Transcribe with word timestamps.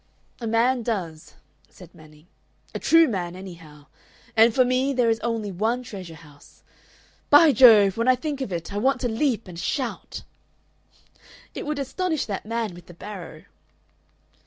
"A 0.39 0.47
man 0.47 0.81
does," 0.81 1.35
said 1.69 1.93
Manning 1.93 2.25
"a 2.73 2.79
true 2.79 3.07
man, 3.07 3.35
anyhow. 3.35 3.85
And 4.35 4.51
for 4.51 4.65
me 4.65 4.93
there 4.93 5.11
is 5.11 5.19
only 5.19 5.51
one 5.51 5.83
treasure 5.83 6.15
house. 6.15 6.63
By 7.29 7.51
Jove! 7.51 7.97
When 7.97 8.07
I 8.07 8.15
think 8.15 8.41
of 8.41 8.51
it 8.51 8.73
I 8.73 8.77
want 8.79 8.99
to 9.01 9.07
leap 9.07 9.47
and 9.47 9.59
shout!" 9.59 10.23
"It 11.53 11.67
would 11.67 11.77
astonish 11.77 12.25
that 12.25 12.47
man 12.47 12.73
with 12.73 12.87
the 12.87 12.95
barrow." 12.95 13.43